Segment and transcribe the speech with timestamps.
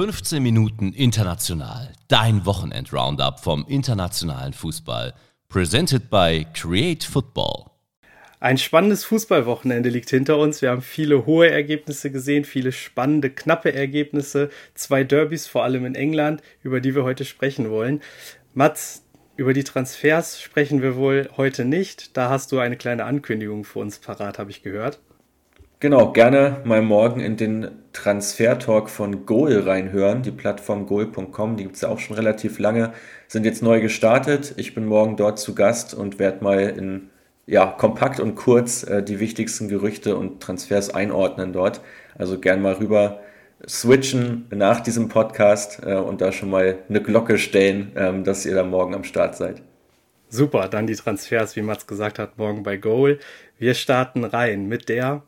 [0.00, 1.92] 15 Minuten international.
[2.08, 5.12] Dein Wochenend-Roundup vom internationalen Fußball.
[5.50, 7.66] Presented by Create Football.
[8.40, 10.62] Ein spannendes Fußballwochenende liegt hinter uns.
[10.62, 15.94] Wir haben viele hohe Ergebnisse gesehen, viele spannende, knappe Ergebnisse, zwei Derbys, vor allem in
[15.94, 18.00] England, über die wir heute sprechen wollen.
[18.54, 19.04] Mats,
[19.36, 22.16] über die Transfers sprechen wir wohl heute nicht.
[22.16, 24.98] Da hast du eine kleine Ankündigung für uns parat, habe ich gehört.
[25.82, 30.20] Genau, gerne mal morgen in den Transfer-Talk von Goal reinhören.
[30.20, 32.92] Die Plattform goal.com, die gibt es ja auch schon relativ lange,
[33.28, 34.52] sind jetzt neu gestartet.
[34.58, 37.08] Ich bin morgen dort zu Gast und werde mal in
[37.46, 41.80] ja, kompakt und kurz äh, die wichtigsten Gerüchte und Transfers einordnen dort.
[42.14, 43.20] Also gern mal rüber
[43.66, 48.54] switchen nach diesem Podcast äh, und da schon mal eine Glocke stellen, ähm, dass ihr
[48.54, 49.62] da morgen am Start seid.
[50.28, 53.18] Super, dann die Transfers, wie Mats gesagt hat, morgen bei Goal.
[53.58, 55.22] Wir starten rein mit der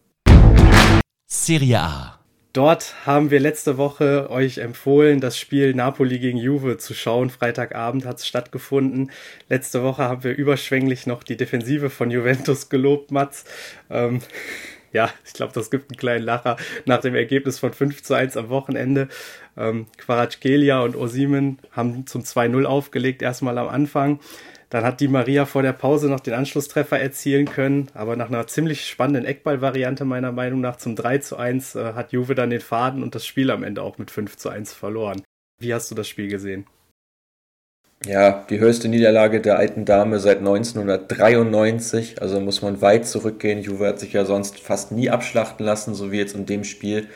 [1.34, 2.18] Serie A.
[2.52, 7.30] Dort haben wir letzte Woche euch empfohlen, das Spiel Napoli gegen Juve zu schauen.
[7.30, 9.10] Freitagabend hat es stattgefunden.
[9.48, 13.46] Letzte Woche haben wir überschwänglich noch die Defensive von Juventus gelobt, Mats.
[13.88, 14.20] Ähm,
[14.92, 18.36] ja, ich glaube, das gibt einen kleinen Lacher nach dem Ergebnis von 5 zu 1
[18.36, 19.08] am Wochenende.
[19.56, 24.20] Ähm, Quaracgelia und Osimen haben zum 2-0 aufgelegt, erstmal am Anfang.
[24.72, 28.46] Dann hat die Maria vor der Pause noch den Anschlusstreffer erzielen können, aber nach einer
[28.46, 32.62] ziemlich spannenden Eckball-Variante meiner Meinung nach zum 3 zu 1 äh, hat Juve dann den
[32.62, 35.20] Faden und das Spiel am Ende auch mit 5 zu 1 verloren.
[35.60, 36.64] Wie hast du das Spiel gesehen?
[38.06, 43.60] Ja, die höchste Niederlage der alten Dame seit 1993, also muss man weit zurückgehen.
[43.60, 47.08] Juve hat sich ja sonst fast nie abschlachten lassen, so wie jetzt in dem Spiel.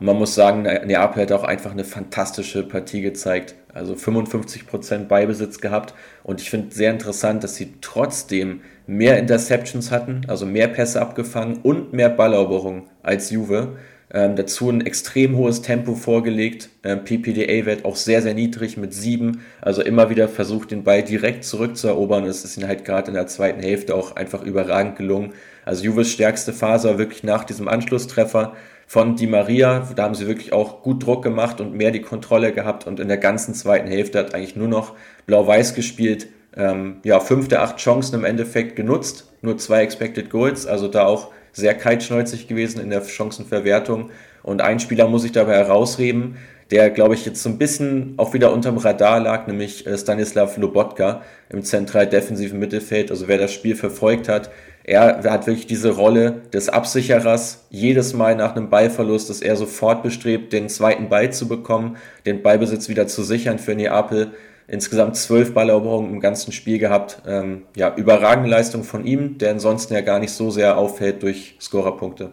[0.00, 3.54] Und man muss sagen, Neapel hat auch einfach eine fantastische Partie gezeigt.
[3.72, 5.94] Also 55% Beibesitz gehabt.
[6.24, 11.58] Und ich finde sehr interessant, dass sie trotzdem mehr Interceptions hatten, also mehr Pässe abgefangen
[11.62, 13.76] und mehr Balleroberungen als Juve.
[14.12, 16.70] Ähm, dazu ein extrem hohes Tempo vorgelegt.
[16.82, 19.42] Ähm, PPDA-Wert auch sehr, sehr niedrig mit 7.
[19.60, 22.24] Also immer wieder versucht, den Ball direkt zurückzuerobern.
[22.24, 25.34] Es ist ihnen halt gerade in der zweiten Hälfte auch einfach überragend gelungen.
[25.64, 28.56] Also Juves stärkste Phase war wirklich nach diesem Anschlusstreffer
[28.90, 29.86] von Di Maria.
[29.94, 33.06] Da haben sie wirklich auch gut Druck gemacht und mehr die Kontrolle gehabt und in
[33.06, 34.96] der ganzen zweiten Hälfte hat eigentlich nur noch
[35.26, 36.26] Blau-Weiß gespielt.
[36.56, 41.04] Ähm, ja, fünf der acht Chancen im Endeffekt genutzt, nur zwei Expected Goals, also da
[41.04, 44.10] auch sehr kaltschnäuzig gewesen in der Chancenverwertung.
[44.42, 46.38] Und ein Spieler muss ich dabei herausheben,
[46.72, 50.56] der, glaube ich, jetzt so ein bisschen auch wieder unterm Radar lag, nämlich äh, Stanislav
[50.56, 53.12] Lobotka im zentral defensiven Mittelfeld.
[53.12, 54.50] Also wer das Spiel verfolgt hat,
[54.84, 57.66] er hat wirklich diese Rolle des Absicherers.
[57.70, 61.96] Jedes Mal nach einem Ballverlust ist er sofort bestrebt, den zweiten Ball zu bekommen,
[62.26, 64.32] den Ballbesitz wieder zu sichern für Neapel.
[64.66, 67.22] Insgesamt zwölf Balleroberungen im ganzen Spiel gehabt.
[67.26, 71.56] Ähm, ja, überragende Leistung von ihm, der ansonsten ja gar nicht so sehr auffällt durch
[71.60, 72.30] Scorerpunkte.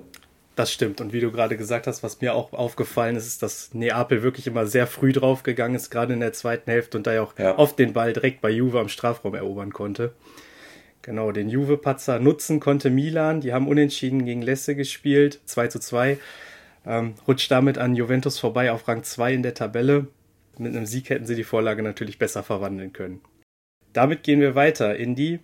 [0.56, 1.02] Das stimmt.
[1.02, 4.48] Und wie du gerade gesagt hast, was mir auch aufgefallen ist, ist, dass Neapel wirklich
[4.48, 7.58] immer sehr früh draufgegangen ist, gerade in der zweiten Hälfte und da ja auch ja.
[7.58, 10.14] oft den Ball direkt bei Juve am Strafraum erobern konnte.
[11.08, 13.40] Genau, den Juve-Patzer nutzen konnte Milan.
[13.40, 16.18] Die haben unentschieden gegen Lesse gespielt, 2 zu 2.
[16.86, 20.08] Ähm, rutscht damit an Juventus vorbei auf Rang 2 in der Tabelle.
[20.58, 23.22] Mit einem Sieg hätten sie die Vorlage natürlich besser verwandeln können.
[23.94, 25.40] Damit gehen wir weiter in die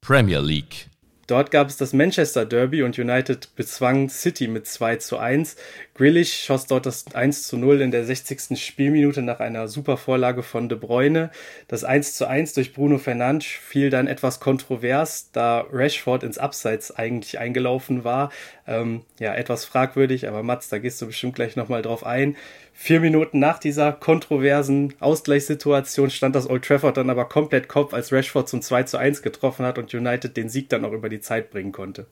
[0.00, 0.88] Premier League.
[1.28, 5.56] Dort gab es das Manchester Derby und United bezwang City mit 2 zu 1.
[5.94, 8.62] Grealish schoss dort das 1 zu 0 in der 60.
[8.62, 11.30] Spielminute nach einer super Vorlage von De Bruyne.
[11.68, 16.90] Das 1 zu 1 durch Bruno Fernandes fiel dann etwas kontrovers, da Rashford ins Abseits
[16.90, 18.32] eigentlich eingelaufen war.
[18.66, 22.36] Ähm, ja, etwas fragwürdig, aber Mats, da gehst du bestimmt gleich nochmal drauf ein.
[22.74, 28.12] Vier Minuten nach dieser kontroversen Ausgleichssituation stand das Old Trafford dann aber komplett Kopf, als
[28.12, 31.20] Rashford zum 2 zu 1 getroffen hat und United den Sieg dann auch über die
[31.20, 32.06] Zeit bringen konnte.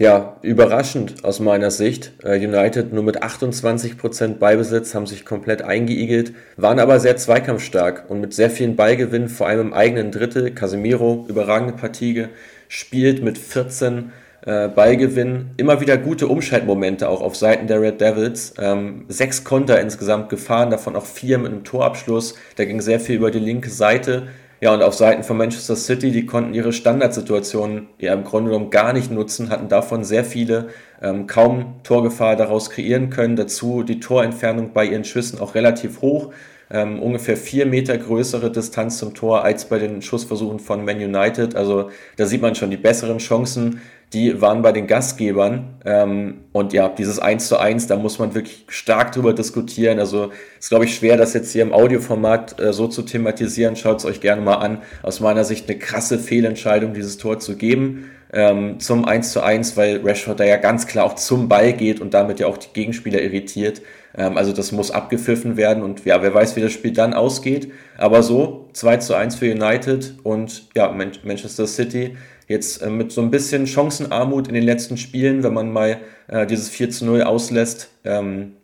[0.00, 2.12] Ja, überraschend aus meiner Sicht.
[2.22, 8.20] Äh, United nur mit 28% Beibesitz haben sich komplett eingeigelt, waren aber sehr zweikampfstark und
[8.20, 10.52] mit sehr vielen Ballgewinnen, vor allem im eigenen Drittel.
[10.52, 12.28] Casemiro, überragende Partie
[12.68, 14.12] gespielt mit 14
[14.48, 18.54] äh, Ballgewinn, immer wieder gute Umschaltmomente auch auf Seiten der Red Devils.
[18.58, 22.34] Ähm, sechs Konter insgesamt gefahren, davon auch vier mit einem Torabschluss.
[22.56, 24.28] Da ging sehr viel über die linke Seite.
[24.62, 28.70] Ja, und auf Seiten von Manchester City, die konnten ihre Standardsituationen ja im Grunde genommen
[28.70, 30.68] gar nicht nutzen, hatten davon sehr viele,
[31.02, 33.36] ähm, kaum Torgefahr daraus kreieren können.
[33.36, 36.32] Dazu die Torentfernung bei ihren Schüssen auch relativ hoch.
[36.70, 41.54] Ähm, ungefähr vier Meter größere Distanz zum Tor als bei den Schussversuchen von Man United.
[41.54, 43.80] Also da sieht man schon die besseren Chancen
[44.12, 45.80] die waren bei den Gastgebern.
[45.84, 49.98] Ähm, und ja, dieses 1 zu 1, da muss man wirklich stark drüber diskutieren.
[49.98, 53.76] Also ist, glaube ich, schwer, das jetzt hier im Audioformat äh, so zu thematisieren.
[53.76, 54.78] Schaut es euch gerne mal an.
[55.02, 58.10] Aus meiner Sicht eine krasse Fehlentscheidung, dieses Tor zu geben.
[58.32, 62.00] Ähm, zum 1 zu 1, weil Rashford da ja ganz klar auch zum Ball geht
[62.00, 63.82] und damit ja auch die Gegenspieler irritiert.
[64.18, 67.72] Ähm, also das muss abgepfiffen werden und ja, wer weiß, wie das Spiel dann ausgeht.
[67.96, 72.16] Aber so, 2 zu 1 für United und ja, Manchester City
[72.48, 76.46] jetzt äh, mit so ein bisschen Chancenarmut in den letzten Spielen, wenn man mal äh,
[76.46, 78.54] dieses 4 zu 0 auslässt ähm,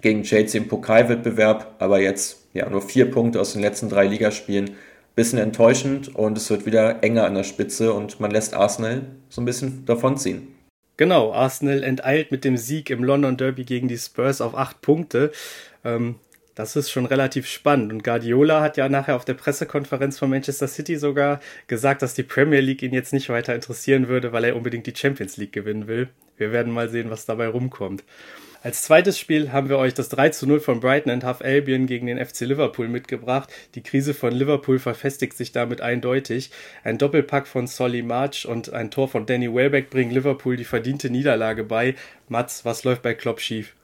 [0.00, 4.72] gegen Chelsea im Pokalwettbewerb, aber jetzt ja nur vier Punkte aus den letzten drei Ligaspielen.
[5.14, 9.42] Bisschen enttäuschend und es wird wieder enger an der Spitze und man lässt Arsenal so
[9.42, 10.48] ein bisschen davonziehen.
[10.96, 15.32] Genau, Arsenal enteilt mit dem Sieg im London Derby gegen die Spurs auf acht Punkte.
[15.84, 16.16] Ähm,
[16.54, 17.92] das ist schon relativ spannend.
[17.92, 22.22] Und Guardiola hat ja nachher auf der Pressekonferenz von Manchester City sogar gesagt, dass die
[22.22, 25.86] Premier League ihn jetzt nicht weiter interessieren würde, weil er unbedingt die Champions League gewinnen
[25.86, 26.08] will.
[26.36, 28.04] Wir werden mal sehen, was dabei rumkommt.
[28.64, 31.86] Als zweites Spiel haben wir euch das 3 zu 0 von Brighton and Half Albion
[31.86, 33.50] gegen den FC Liverpool mitgebracht.
[33.74, 36.52] Die Krise von Liverpool verfestigt sich damit eindeutig.
[36.84, 41.10] Ein Doppelpack von Solly March und ein Tor von Danny Welbeck bringen Liverpool die verdiente
[41.10, 41.96] Niederlage bei.
[42.28, 43.74] Mats, was läuft bei Klopp schief?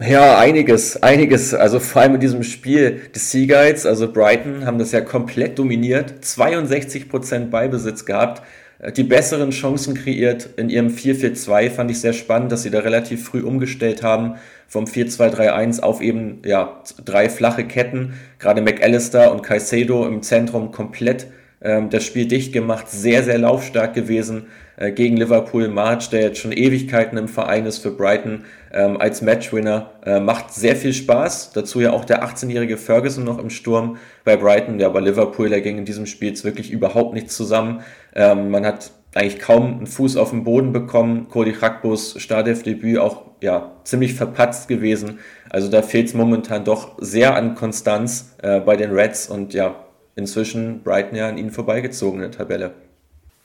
[0.00, 1.52] Ja, einiges, einiges.
[1.52, 6.24] Also vor allem in diesem Spiel des Seagulls, also Brighton, haben das ja komplett dominiert,
[6.24, 8.42] 62% Ballbesitz gehabt,
[8.90, 11.70] die besseren Chancen kreiert in ihrem 4-4-2.
[11.70, 14.34] Fand ich sehr spannend, dass sie da relativ früh umgestellt haben
[14.66, 18.14] vom 4-2-3-1 auf eben ja, drei flache Ketten.
[18.38, 21.28] Gerade McAllister und Caicedo im Zentrum komplett
[21.62, 24.46] ähm, das Spiel dicht gemacht, sehr, sehr laufstark gewesen
[24.76, 25.68] äh, gegen Liverpool.
[25.68, 29.92] March, der jetzt schon Ewigkeiten im Verein ist für Brighton, ähm, als Matchwinner.
[30.04, 31.52] Äh, macht sehr viel Spaß.
[31.52, 34.80] Dazu ja auch der 18-jährige Ferguson noch im Sturm bei Brighton.
[34.80, 37.82] Ja, bei Liverpool, da ging in diesem Spiel jetzt wirklich überhaupt nichts zusammen.
[38.14, 41.28] Ähm, man hat eigentlich kaum einen Fuß auf den Boden bekommen.
[41.28, 45.18] Cody Chakbos Startelfdebüt auch ja ziemlich verpatzt gewesen.
[45.50, 49.84] Also da fehlt es momentan doch sehr an Konstanz äh, bei den Reds und ja,
[50.16, 52.72] inzwischen Brighton ja an ihnen vorbeigezogen in der Tabelle.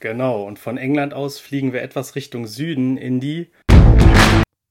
[0.00, 3.48] Genau, und von England aus fliegen wir etwas Richtung Süden in die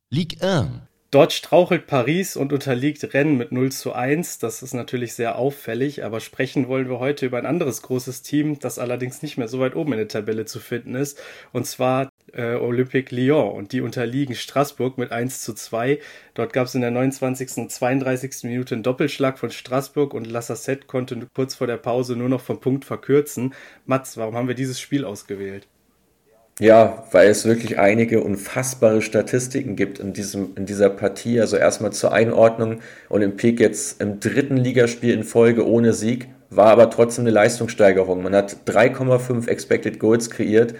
[0.10, 0.87] Ligue 1.
[1.10, 4.40] Dort strauchelt Paris und unterliegt Rennes mit 0 zu 1.
[4.40, 8.60] Das ist natürlich sehr auffällig, aber sprechen wollen wir heute über ein anderes großes Team,
[8.60, 11.22] das allerdings nicht mehr so weit oben in der Tabelle zu finden ist,
[11.54, 13.54] und zwar äh, Olympique Lyon.
[13.54, 16.00] Und die unterliegen Straßburg mit 1 zu 2.
[16.34, 17.56] Dort gab es in der 29.
[17.56, 18.44] und 32.
[18.44, 22.60] Minute einen Doppelschlag von Straßburg und Lassassette konnte kurz vor der Pause nur noch vom
[22.60, 23.54] Punkt verkürzen.
[23.86, 25.68] Mats, warum haben wir dieses Spiel ausgewählt?
[26.60, 31.40] Ja, weil es wirklich einige unfassbare Statistiken gibt in, diesem, in dieser Partie.
[31.40, 32.80] Also erstmal zur Einordnung.
[33.10, 38.24] Olympique jetzt im dritten Ligaspiel in Folge ohne Sieg, war aber trotzdem eine Leistungssteigerung.
[38.24, 40.74] Man hat 3,5 Expected Goals kreiert.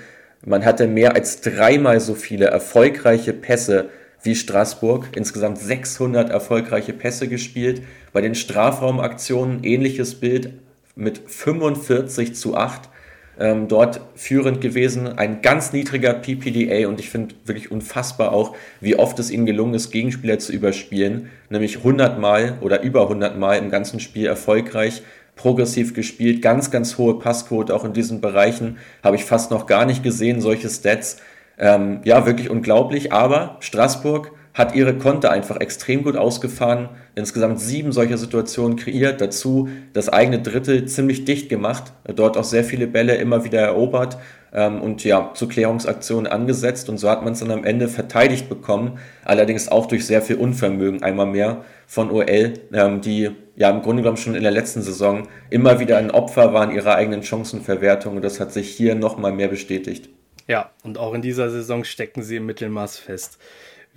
[0.44, 3.90] Man hatte mehr als dreimal so viele erfolgreiche Pässe
[4.24, 5.10] wie Straßburg.
[5.16, 7.84] Insgesamt 600 erfolgreiche Pässe gespielt.
[8.14, 10.54] Bei den Strafraumaktionen ähnliches Bild
[10.96, 12.90] mit 45 zu 8
[13.40, 15.18] ähm, dort führend gewesen.
[15.18, 19.74] Ein ganz niedriger PPDA und ich finde wirklich unfassbar auch, wie oft es ihnen gelungen
[19.74, 21.30] ist, Gegenspieler zu überspielen.
[21.50, 25.04] Nämlich 100 Mal oder über 100 Mal im ganzen Spiel erfolgreich
[25.38, 28.78] progressiv gespielt, ganz, ganz hohe Passquote auch in diesen Bereichen.
[29.04, 31.18] Habe ich fast noch gar nicht gesehen, solche Stats.
[31.58, 33.14] Ähm, ja, wirklich unglaublich.
[33.14, 39.70] Aber Straßburg hat ihre Konter einfach extrem gut ausgefahren, insgesamt sieben solcher Situationen kreiert, dazu
[39.94, 44.18] das eigene Drittel ziemlich dicht gemacht, dort auch sehr viele Bälle immer wieder erobert
[44.52, 48.50] ähm, und ja, zu Klärungsaktionen angesetzt und so hat man es dann am Ende verteidigt
[48.50, 53.84] bekommen, allerdings auch durch sehr viel Unvermögen einmal mehr von OL, ähm, die ja im
[53.84, 58.16] Grunde genommen schon in der letzten Saison immer wieder ein Opfer waren ihrer eigenen Chancenverwertung
[58.16, 60.10] und das hat sich hier nochmal mehr bestätigt.
[60.48, 63.38] Ja, und auch in dieser Saison stecken sie im Mittelmaß fest.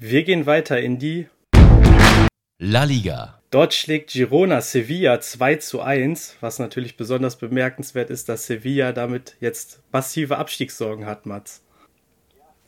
[0.02, 1.28] Wir gehen weiter in die
[2.58, 3.38] La Liga.
[3.50, 9.36] Dort schlägt Girona Sevilla 2 zu 1, was natürlich besonders bemerkenswert ist, dass Sevilla damit
[9.40, 11.62] jetzt massive Abstiegssorgen hat, Mats.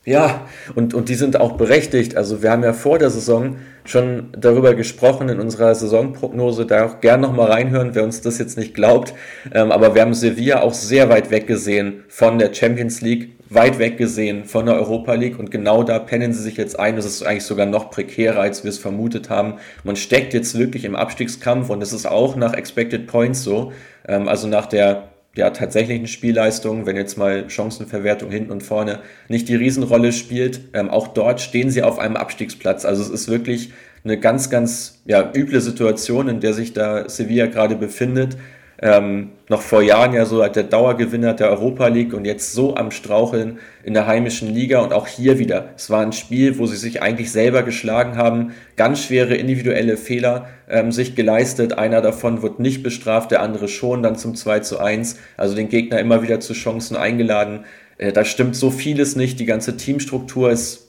[0.05, 2.17] Ja, und, und die sind auch berechtigt.
[2.17, 7.01] Also wir haben ja vor der Saison schon darüber gesprochen in unserer Saisonprognose, da auch
[7.01, 9.15] gern nochmal reinhören, wer uns das jetzt nicht glaubt.
[9.55, 13.79] Ähm, aber wir haben Sevilla auch sehr weit weg gesehen von der Champions League, weit
[13.79, 16.97] weg gesehen von der Europa League und genau da pennen sie sich jetzt ein.
[16.97, 19.55] Das ist eigentlich sogar noch prekärer, als wir es vermutet haben.
[19.85, 23.73] Man steckt jetzt wirklich im Abstiegskampf und es ist auch nach Expected Points so,
[24.09, 29.49] ähm, also nach der ja, tatsächlichen Spielleistung, wenn jetzt mal Chancenverwertung hinten und vorne nicht
[29.49, 32.85] die Riesenrolle spielt, ähm, auch dort stehen sie auf einem Abstiegsplatz.
[32.85, 33.73] Also es ist wirklich
[34.05, 38.37] eine ganz, ganz ja, üble Situation, in der sich da Sevilla gerade befindet
[38.83, 42.75] ähm, noch vor Jahren ja so als der Dauergewinner der Europa League und jetzt so
[42.75, 45.71] am Straucheln in der heimischen Liga und auch hier wieder.
[45.77, 50.49] Es war ein Spiel, wo sie sich eigentlich selber geschlagen haben, ganz schwere individuelle Fehler
[50.69, 51.75] ähm, sich geleistet.
[51.79, 55.17] Einer davon wird nicht bestraft, der andere schon, dann zum 2 zu 1.
[55.37, 57.65] Also den Gegner immer wieder zu Chancen eingeladen.
[57.99, 59.39] Äh, da stimmt so vieles nicht.
[59.39, 60.82] Die ganze Teamstruktur ist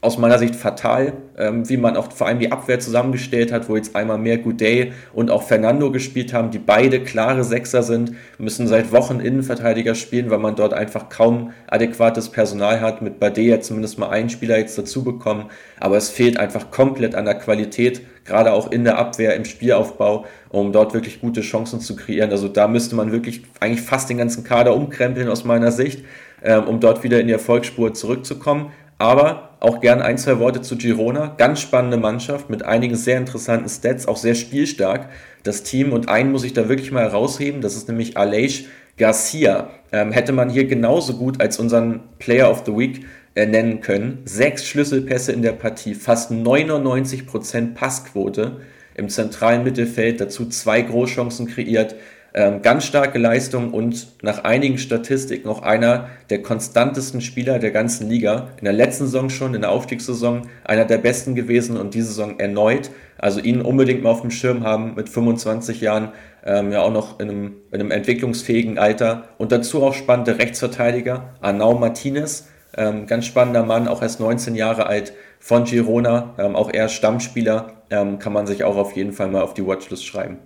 [0.00, 3.74] aus meiner Sicht fatal, ähm, wie man auch vor allem die Abwehr zusammengestellt hat, wo
[3.74, 8.68] jetzt einmal mehr Goudet und auch Fernando gespielt haben, die beide klare Sechser sind, müssen
[8.68, 13.02] seit Wochen Innenverteidiger spielen, weil man dort einfach kaum adäquates Personal hat.
[13.02, 15.46] Mit Bade zumindest mal einen Spieler jetzt dazu bekommen,
[15.80, 20.26] aber es fehlt einfach komplett an der Qualität, gerade auch in der Abwehr, im Spielaufbau,
[20.50, 22.30] um dort wirklich gute Chancen zu kreieren.
[22.30, 26.04] Also da müsste man wirklich eigentlich fast den ganzen Kader umkrempeln aus meiner Sicht,
[26.44, 28.70] ähm, um dort wieder in die Erfolgsspur zurückzukommen.
[28.98, 31.34] Aber auch gern ein, zwei Worte zu Girona.
[31.38, 35.08] Ganz spannende Mannschaft mit einigen sehr interessanten Stats, auch sehr spielstark.
[35.42, 38.64] Das Team und einen muss ich da wirklich mal herausheben, das ist nämlich Aleix
[38.96, 39.70] Garcia.
[39.92, 44.22] Ähm, hätte man hier genauso gut als unseren Player of the Week äh, nennen können.
[44.24, 48.60] Sechs Schlüsselpässe in der Partie, fast 99% Passquote
[48.94, 51.94] im zentralen Mittelfeld, dazu zwei Großchancen kreiert.
[52.34, 58.08] Ähm, ganz starke Leistung und nach einigen Statistiken auch einer der konstantesten Spieler der ganzen
[58.08, 58.48] Liga.
[58.58, 62.38] In der letzten Saison schon, in der Aufstiegssaison, einer der besten gewesen und diese Saison
[62.38, 62.90] erneut.
[63.16, 66.12] Also ihn unbedingt mal auf dem Schirm haben mit 25 Jahren,
[66.44, 69.24] ähm, ja auch noch in einem, in einem entwicklungsfähigen Alter.
[69.38, 74.86] Und dazu auch spannende Rechtsverteidiger, Arnau Martinez, ähm, ganz spannender Mann, auch erst 19 Jahre
[74.86, 79.28] alt von Girona, ähm, auch er Stammspieler, ähm, kann man sich auch auf jeden Fall
[79.28, 80.38] mal auf die Watchlist schreiben.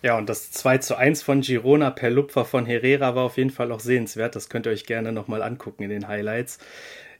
[0.00, 3.50] Ja, und das 2 zu 1 von Girona per Lupfer von Herrera war auf jeden
[3.50, 4.36] Fall auch sehenswert.
[4.36, 6.58] Das könnt ihr euch gerne nochmal angucken in den Highlights.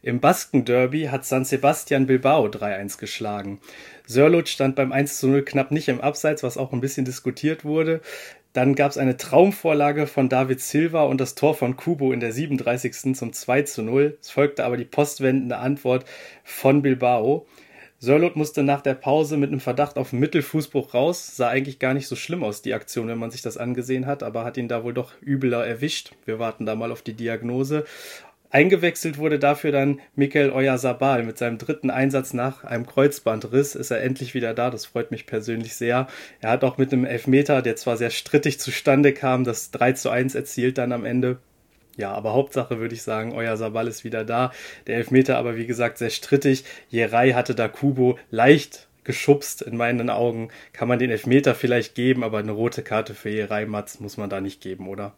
[0.00, 3.61] Im Basken-Derby hat San Sebastian Bilbao 3-1 geschlagen.
[4.06, 7.64] Sörlot stand beim 1 zu 0 knapp nicht im Abseits, was auch ein bisschen diskutiert
[7.64, 8.00] wurde.
[8.52, 12.32] Dann gab es eine Traumvorlage von David Silva und das Tor von Kubo in der
[12.32, 13.16] 37.
[13.16, 14.18] zum 2 zu 0.
[14.20, 16.04] Es folgte aber die postwendende Antwort
[16.44, 17.47] von Bilbao.
[18.00, 21.36] Sörlot musste nach der Pause mit einem Verdacht auf Mittelfußbruch raus.
[21.36, 24.22] Sah eigentlich gar nicht so schlimm aus, die Aktion, wenn man sich das angesehen hat,
[24.22, 26.12] aber hat ihn da wohl doch übler erwischt.
[26.24, 27.84] Wir warten da mal auf die Diagnose.
[28.50, 33.74] Eingewechselt wurde dafür dann Mikel Oyarzabal mit seinem dritten Einsatz nach einem Kreuzbandriss.
[33.74, 36.06] Ist er endlich wieder da, das freut mich persönlich sehr.
[36.40, 40.08] Er hat auch mit einem Elfmeter, der zwar sehr strittig zustande kam, das 3 zu
[40.08, 41.38] 1 erzielt dann am Ende.
[41.98, 44.52] Ja, aber Hauptsache würde ich sagen, euer Sabal ist wieder da.
[44.86, 46.64] Der Elfmeter aber wie gesagt sehr strittig.
[46.88, 50.50] Jerai hatte da Kubo leicht geschubst in meinen Augen.
[50.72, 54.30] Kann man den Elfmeter vielleicht geben, aber eine rote Karte für Jerai Matz muss man
[54.30, 55.12] da nicht geben, oder?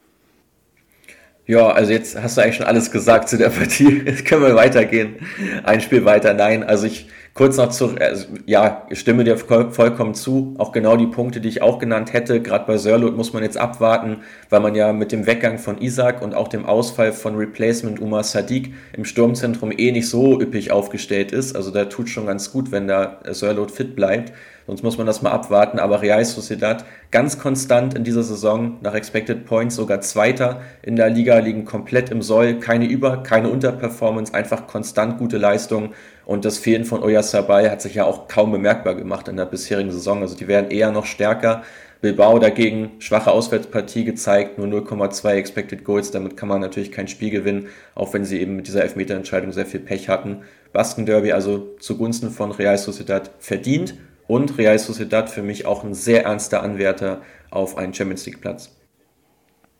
[1.46, 4.02] Ja, also jetzt hast du eigentlich schon alles gesagt zu der Partie.
[4.06, 5.16] Jetzt können wir weitergehen.
[5.64, 6.32] Ein Spiel weiter.
[6.32, 10.54] Nein, also ich kurz noch zu, also, ja, ich stimme dir vollkommen zu.
[10.58, 12.40] Auch genau die Punkte, die ich auch genannt hätte.
[12.40, 14.18] Gerade bei Sörlot muss man jetzt abwarten,
[14.48, 18.24] weil man ja mit dem Weggang von Isaac und auch dem Ausfall von Replacement Umar
[18.24, 21.56] Sadiq im Sturmzentrum eh nicht so üppig aufgestellt ist.
[21.56, 24.32] Also da tut schon ganz gut, wenn da Sörlot fit bleibt.
[24.70, 25.80] Sonst muss man das mal abwarten.
[25.80, 31.10] Aber Real Sociedad ganz konstant in dieser Saison nach Expected Points sogar Zweiter in der
[31.10, 32.60] Liga, liegen komplett im Soll.
[32.60, 35.92] Keine Über-, keine Unterperformance, einfach konstant gute Leistung.
[36.24, 39.90] Und das Fehlen von Oyarzabal hat sich ja auch kaum bemerkbar gemacht in der bisherigen
[39.90, 40.22] Saison.
[40.22, 41.64] Also die werden eher noch stärker.
[42.00, 46.12] Bilbao dagegen schwache Auswärtspartie gezeigt, nur 0,2 Expected Goals.
[46.12, 49.66] Damit kann man natürlich kein Spiel gewinnen, auch wenn sie eben mit dieser Elfmeterentscheidung sehr
[49.66, 50.42] viel Pech hatten.
[50.72, 53.94] Basken Derby also zugunsten von Real Sociedad verdient
[54.30, 57.20] und Real Sociedad für mich auch ein sehr ernster Anwärter
[57.50, 58.70] auf einen Champions League Platz.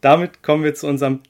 [0.00, 1.21] Damit kommen wir zu unserem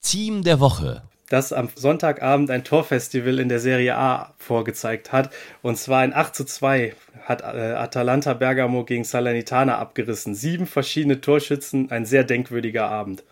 [0.00, 5.30] Team der Woche das am Sonntagabend ein Torfestival in der Serie A vorgezeigt hat.
[5.62, 6.92] Und zwar ein 8 zu 2
[7.22, 10.34] hat äh, Atalanta Bergamo gegen Salernitana abgerissen.
[10.34, 13.22] Sieben verschiedene Torschützen, ein sehr denkwürdiger Abend.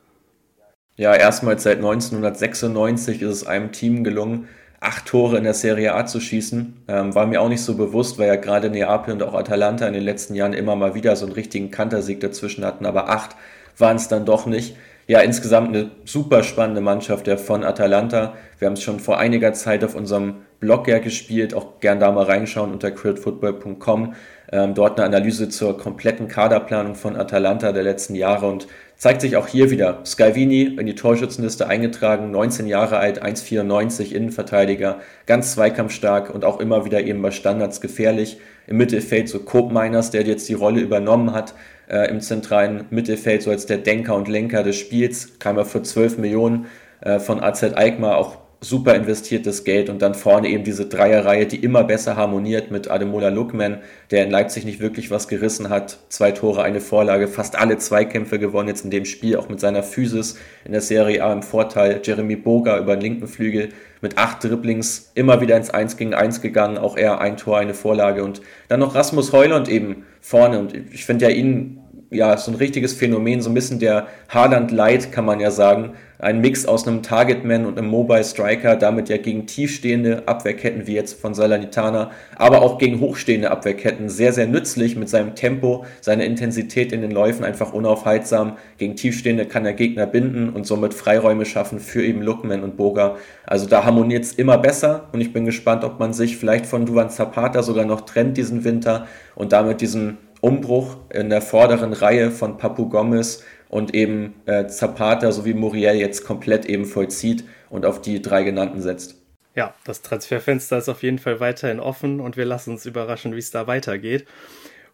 [0.94, 4.48] Ja, erstmals seit 1996 ist es einem Team gelungen,
[4.80, 6.84] acht Tore in der Serie A zu schießen.
[6.88, 9.94] Ähm, war mir auch nicht so bewusst, weil ja gerade Neapel und auch Atalanta in
[9.94, 13.36] den letzten Jahren immer mal wieder so einen richtigen Kantersieg dazwischen hatten, aber acht
[13.76, 14.76] waren es dann doch nicht.
[15.06, 18.34] Ja, insgesamt eine super spannende Mannschaft der von Atalanta.
[18.58, 22.12] Wir haben es schon vor einiger Zeit auf unserem Blog ja gespielt, auch gern da
[22.12, 24.14] mal reinschauen unter critfootball.com.
[24.52, 28.66] Ähm, dort eine Analyse zur kompletten Kaderplanung von Atalanta der letzten Jahre und
[28.98, 30.00] zeigt sich auch hier wieder.
[30.04, 36.84] Scalvini in die Torschützenliste eingetragen, 19 Jahre alt, 1,94 Innenverteidiger, ganz zweikampfstark und auch immer
[36.84, 38.38] wieder eben bei Standards gefährlich.
[38.66, 41.54] Im Mittelfeld so Cope Miners, der jetzt die Rolle übernommen hat
[41.88, 45.82] äh, im zentralen Mittelfeld, so als der Denker und Lenker des Spiels, kam er für
[45.82, 46.66] 12 Millionen
[47.00, 51.58] äh, von AZ Alkmaar auch super investiertes Geld und dann vorne eben diese Dreierreihe, die
[51.58, 53.78] immer besser harmoniert mit Ademola Lookman,
[54.10, 55.98] der in Leipzig nicht wirklich was gerissen hat.
[56.08, 59.84] Zwei Tore, eine Vorlage, fast alle Zweikämpfe gewonnen jetzt in dem Spiel, auch mit seiner
[59.84, 62.00] Physis in der Serie A im Vorteil.
[62.02, 63.68] Jeremy Boga über den linken Flügel
[64.00, 67.74] mit acht Dribblings immer wieder ins 1 gegen 1 gegangen, auch er ein Tor, eine
[67.74, 71.77] Vorlage und dann noch Rasmus Heuland eben vorne und ich finde ja ihn
[72.10, 75.92] ja, so ein richtiges Phänomen, so ein bisschen der Haaland Light, kann man ja sagen.
[76.20, 80.94] Ein Mix aus einem Targetman und einem Mobile Striker, damit ja gegen tiefstehende Abwehrketten wie
[80.94, 86.24] jetzt von Salernitana, aber auch gegen hochstehende Abwehrketten sehr, sehr nützlich mit seinem Tempo, seiner
[86.24, 88.56] Intensität in den Läufen einfach unaufhaltsam.
[88.78, 93.16] Gegen tiefstehende kann er Gegner binden und somit Freiräume schaffen für eben Lookman und Boga.
[93.46, 96.84] Also da harmoniert es immer besser und ich bin gespannt, ob man sich vielleicht von
[96.84, 102.30] Duvan Zapata sogar noch trennt diesen Winter und damit diesen Umbruch in der vorderen Reihe
[102.30, 108.00] von Papu Gomez und eben äh, Zapata sowie Muriel jetzt komplett eben vollzieht und auf
[108.00, 109.16] die drei genannten setzt.
[109.54, 113.40] Ja, das Transferfenster ist auf jeden Fall weiterhin offen und wir lassen uns überraschen, wie
[113.40, 114.26] es da weitergeht.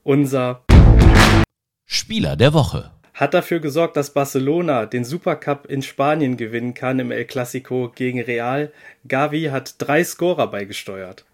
[0.02, 0.62] Unser
[1.84, 7.12] Spieler der Woche hat dafür gesorgt, dass Barcelona den Supercup in Spanien gewinnen kann im
[7.12, 8.72] El Clasico gegen Real.
[9.06, 11.24] Gavi hat drei Scorer beigesteuert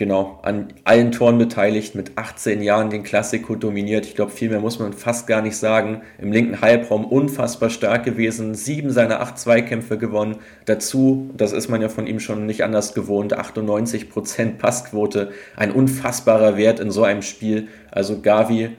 [0.00, 4.06] genau, an allen Toren beteiligt, mit 18 Jahren den Klassiko dominiert.
[4.06, 6.00] Ich glaube, viel mehr muss man fast gar nicht sagen.
[6.18, 10.38] Im linken Halbraum unfassbar stark gewesen, sieben seiner acht Zweikämpfe gewonnen.
[10.64, 15.32] Dazu, das ist man ja von ihm schon nicht anders gewohnt, 98% Passquote.
[15.54, 17.68] Ein unfassbarer Wert in so einem Spiel.
[17.90, 18.70] Also Gavi,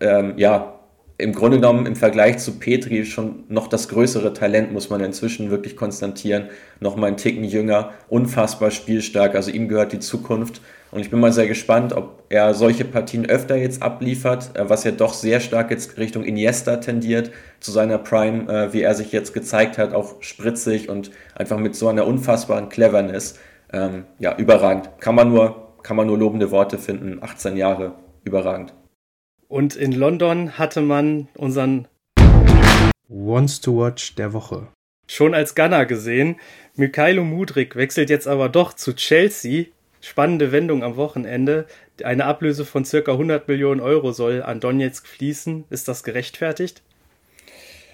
[0.00, 0.79] ähm, ja,
[1.20, 5.50] im Grunde genommen im Vergleich zu Petri schon noch das größere Talent, muss man inzwischen
[5.50, 6.46] wirklich konstatieren.
[6.80, 9.34] Noch mal einen Ticken jünger, unfassbar spielstark.
[9.34, 10.60] Also ihm gehört die Zukunft.
[10.90, 14.84] Und ich bin mal sehr gespannt, ob er solche Partien öfter jetzt abliefert, äh, was
[14.84, 19.12] ja doch sehr stark jetzt Richtung Iniesta tendiert, zu seiner Prime, äh, wie er sich
[19.12, 23.38] jetzt gezeigt hat, auch spritzig und einfach mit so einer unfassbaren Cleverness.
[23.72, 24.90] Ähm, ja, überragend.
[24.98, 27.18] Kann man nur, kann man nur lobende Worte finden.
[27.22, 28.74] 18 Jahre, überragend.
[29.50, 31.88] Und in London hatte man unseren
[33.08, 34.68] Wants to Watch der Woche.
[35.08, 36.36] Schon als Gunner gesehen.
[36.76, 39.64] Mikhailo Mudrik wechselt jetzt aber doch zu Chelsea.
[40.00, 41.66] Spannende Wendung am Wochenende.
[42.04, 45.64] Eine Ablöse von circa 100 Millionen Euro soll an Donetsk fließen.
[45.68, 46.84] Ist das gerechtfertigt?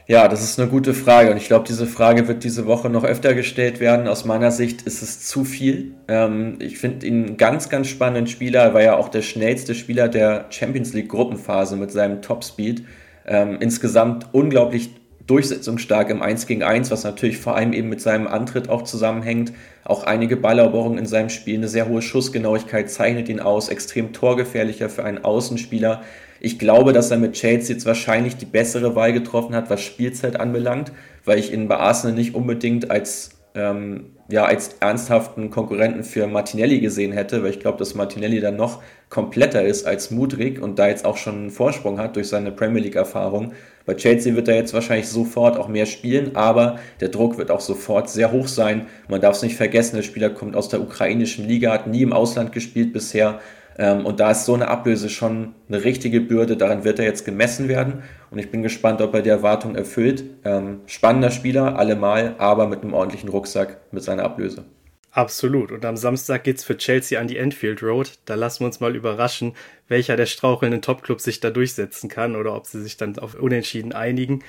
[0.09, 3.03] Ja, das ist eine gute Frage und ich glaube, diese Frage wird diese Woche noch
[3.03, 4.07] öfter gestellt werden.
[4.07, 5.95] Aus meiner Sicht ist es zu viel.
[6.07, 8.63] Ähm, ich finde ihn einen ganz, ganz spannenden Spieler.
[8.63, 12.85] Er war ja auch der schnellste Spieler der Champions League Gruppenphase mit seinem Topspeed.
[13.27, 14.91] Ähm, insgesamt unglaublich
[15.27, 19.53] durchsetzungsstark im 1 gegen 1, was natürlich vor allem eben mit seinem Antritt auch zusammenhängt.
[19.83, 24.89] Auch einige Balleroberungen in seinem Spiel, eine sehr hohe Schussgenauigkeit zeichnet ihn aus, extrem torgefährlicher
[24.89, 26.03] für einen Außenspieler.
[26.41, 30.39] Ich glaube, dass er mit Chelsea jetzt wahrscheinlich die bessere Wahl getroffen hat, was Spielzeit
[30.39, 30.93] anbelangt,
[31.25, 36.81] weil ich ihn bei Arsenal nicht unbedingt als, ähm, ja, als ernsthaften Konkurrenten für Martinelli
[36.81, 40.89] gesehen hätte, weil ich glaube, dass Martinelli dann noch kompletter ist als Mudrik und da
[40.89, 43.53] jetzt auch schon einen Vorsprung hat durch seine Premier League-Erfahrung.
[43.87, 47.61] Bei Chelsea wird er jetzt wahrscheinlich sofort auch mehr spielen, aber der Druck wird auch
[47.61, 48.87] sofort sehr hoch sein.
[49.09, 52.13] Man darf es nicht vergessen, der Spieler kommt aus der ukrainischen Liga, hat nie im
[52.13, 53.39] Ausland gespielt bisher
[53.79, 56.57] und da ist so eine Ablöse schon eine richtige Bürde.
[56.57, 58.03] Daran wird er jetzt gemessen werden.
[58.31, 60.25] Und ich bin gespannt, ob er die Erwartung erfüllt.
[60.45, 64.65] Ähm, spannender Spieler, allemal, aber mit einem ordentlichen Rucksack mit seiner Ablöse.
[65.11, 65.73] Absolut.
[65.73, 68.19] Und am Samstag geht's für Chelsea an die Enfield Road.
[68.27, 69.55] Da lassen wir uns mal überraschen,
[69.89, 73.93] welcher der strauchelnden Topclubs sich da durchsetzen kann oder ob sie sich dann auf Unentschieden
[73.93, 74.43] einigen.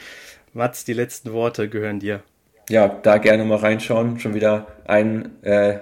[0.53, 2.21] Mats, die letzten Worte gehören dir.
[2.69, 4.19] Ja, da gerne mal reinschauen.
[4.19, 5.79] Schon wieder ein äh,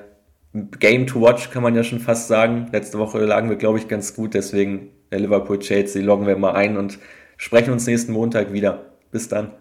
[0.80, 2.70] Game to watch, kann man ja schon fast sagen.
[2.72, 4.34] Letzte Woche lagen wir, glaube ich, ganz gut.
[4.34, 6.98] Deswegen Liverpool Chelsea loggen wir mal ein und
[7.36, 8.94] sprechen uns nächsten Montag wieder.
[9.12, 9.52] Bis dann.